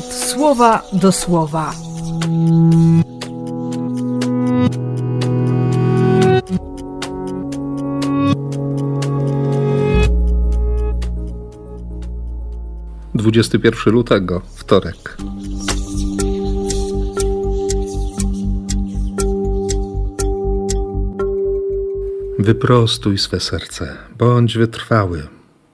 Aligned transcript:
słowa 0.00 0.82
do 0.92 1.12
słowa. 1.12 1.74
Dwudziesty 13.14 13.58
pierwszy 13.58 13.90
lutego, 13.90 14.42
wtorek. 14.54 15.16
Wyprostuj 22.38 23.18
swe 23.18 23.40
serce, 23.40 23.96
bądź 24.18 24.58
wytrwały. 24.58 25.22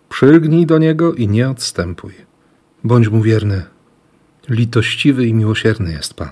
Przylgnij 0.09 0.67
do 0.67 0.79
niego 0.79 1.15
i 1.15 1.29
nie 1.29 1.51
odstępuj. 1.51 2.13
Bądź 2.85 3.09
mu 3.09 3.23
wierny. 3.23 3.78
Litościwy 4.49 5.27
i 5.27 5.35
miłosierny 5.35 5.93
jest 5.93 6.15
Pan. 6.15 6.31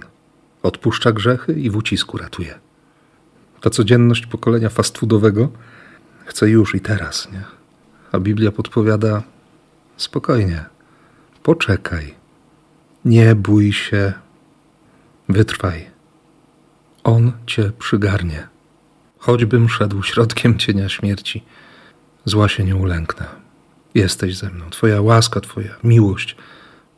Odpuszcza 0.62 1.12
grzechy 1.12 1.52
i 1.52 1.70
w 1.70 1.76
ucisku 1.76 2.18
ratuje. 2.18 2.58
Ta 3.60 3.70
codzienność 3.70 4.26
pokolenia 4.26 4.68
fast 4.68 4.98
foodowego 4.98 5.48
chce 6.24 6.50
już 6.50 6.74
i 6.74 6.80
teraz, 6.80 7.32
nie? 7.32 7.44
A 8.12 8.18
Biblia 8.18 8.52
podpowiada 8.52 9.22
spokojnie, 9.96 10.64
poczekaj, 11.42 12.14
nie 13.04 13.34
bój 13.34 13.72
się, 13.72 14.12
wytrwaj. 15.28 15.86
On 17.04 17.32
cię 17.46 17.72
przygarnie. 17.78 18.48
Choćbym 19.18 19.68
szedł 19.68 20.02
środkiem 20.02 20.58
cienia 20.58 20.88
śmierci, 20.88 21.44
zła 22.24 22.48
się 22.48 22.64
nie 22.64 22.76
ulęknę. 22.76 23.26
Jesteś 23.94 24.36
ze 24.36 24.50
mną. 24.50 24.70
Twoja 24.70 25.00
łaska, 25.00 25.40
Twoja 25.40 25.74
miłość 25.84 26.36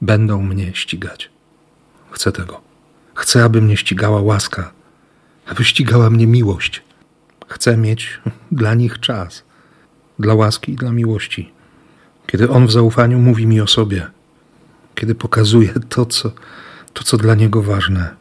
będą 0.00 0.42
mnie 0.42 0.74
ścigać. 0.74 1.30
Chcę 2.10 2.32
tego. 2.32 2.60
Chcę, 3.14 3.44
aby 3.44 3.62
mnie 3.62 3.76
ścigała 3.76 4.20
łaska, 4.20 4.72
aby 5.46 5.64
ścigała 5.64 6.10
mnie 6.10 6.26
miłość. 6.26 6.82
Chcę 7.48 7.76
mieć 7.76 8.20
dla 8.52 8.74
nich 8.74 9.00
czas, 9.00 9.44
dla 10.18 10.34
łaski 10.34 10.72
i 10.72 10.76
dla 10.76 10.92
miłości. 10.92 11.52
Kiedy 12.26 12.50
On 12.50 12.66
w 12.66 12.72
zaufaniu 12.72 13.18
mówi 13.18 13.46
mi 13.46 13.60
o 13.60 13.66
sobie, 13.66 14.06
kiedy 14.94 15.14
pokazuje 15.14 15.74
to, 15.88 16.06
co, 16.06 16.32
to, 16.92 17.04
co 17.04 17.16
dla 17.16 17.34
Niego 17.34 17.62
ważne. 17.62 18.16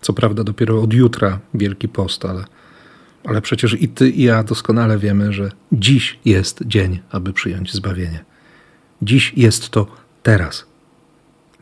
Co 0.00 0.12
prawda, 0.12 0.44
dopiero 0.44 0.82
od 0.82 0.92
jutra 0.92 1.38
Wielki 1.54 1.88
Post, 1.88 2.24
ale 2.24 2.44
ale 3.26 3.42
przecież 3.42 3.82
i 3.82 3.88
ty, 3.88 4.10
i 4.10 4.22
ja 4.22 4.42
doskonale 4.42 4.98
wiemy, 4.98 5.32
że 5.32 5.50
dziś 5.72 6.18
jest 6.24 6.62
dzień, 6.66 7.00
aby 7.10 7.32
przyjąć 7.32 7.72
zbawienie. 7.72 8.24
Dziś 9.02 9.32
jest 9.36 9.68
to 9.68 9.86
teraz. 10.26 10.66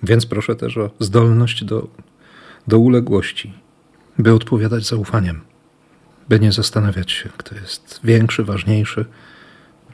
Więc 0.02 0.26
proszę 0.26 0.56
też 0.56 0.78
o 0.78 0.90
zdolność 0.98 1.64
do, 1.64 1.88
do 2.68 2.78
uległości, 2.78 3.52
by 4.18 4.32
odpowiadać 4.32 4.86
zaufaniem, 4.86 5.40
by 6.28 6.40
nie 6.40 6.52
zastanawiać 6.52 7.12
się, 7.12 7.28
kto 7.36 7.54
jest 7.54 8.00
większy, 8.04 8.44
ważniejszy, 8.44 9.04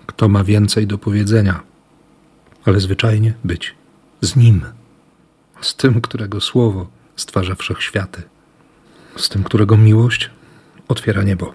kto 0.07 0.29
ma 0.29 0.45
więcej 0.45 0.87
do 0.87 0.99
powiedzenia, 0.99 1.61
ale 2.65 2.81
zwyczajnie 2.81 3.35
być 3.45 3.75
z 4.21 4.37
Nim, 4.37 4.65
z 5.61 5.77
tym, 5.77 6.01
którego 6.01 6.41
słowo 6.41 6.89
stwarza 7.17 7.55
wszechświaty, 7.55 8.23
z 9.17 9.29
tym, 9.29 9.45
którego 9.45 9.77
miłość 9.77 10.31
otwiera 10.89 11.23
niebo 11.23 11.55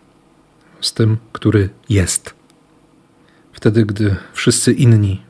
z 0.82 0.94
tym, 0.94 1.18
który 1.34 1.70
jest. 1.90 2.34
Wtedy, 3.54 3.86
gdy 3.86 4.16
wszyscy 4.34 4.74
inni, 4.74 5.25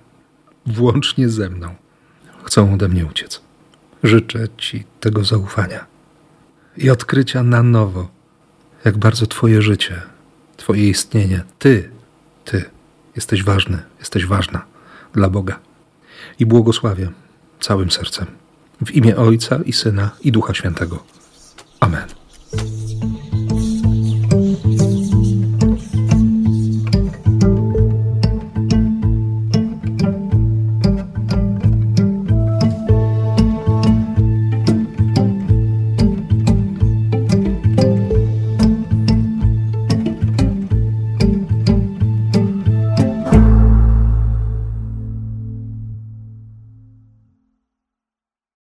włącznie 0.66 1.30
ze 1.30 1.49
mną, 1.49 1.75
chcą 2.44 2.73
ode 2.73 2.88
mnie 2.88 3.05
uciec. 3.05 3.41
Życzę 4.03 4.48
Ci 4.58 4.83
tego 4.99 5.23
zaufania 5.23 5.86
i 6.77 6.89
odkrycia 6.89 7.43
na 7.43 7.64
nowo, 7.64 8.08
jak 8.86 8.98
bardzo 8.98 9.27
Twoje 9.27 9.61
życie, 9.61 10.02
Twoje 10.58 10.89
istnienie, 10.89 11.43
Ty, 11.59 11.89
Ty 12.45 12.65
jesteś 13.15 13.43
ważny, 13.43 13.81
jesteś 13.99 14.26
ważna 14.26 14.65
dla 15.14 15.30
Boga. 15.30 15.59
I 16.39 16.45
błogosławię 16.45 17.11
całym 17.59 17.92
sercem 17.92 18.26
w 18.86 18.92
imię 18.92 19.17
Ojca 19.17 19.59
i 19.65 19.73
Syna 19.73 20.11
i 20.21 20.32
Ducha 20.32 20.53
Świętego. 20.53 21.03